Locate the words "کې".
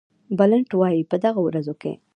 1.81-1.93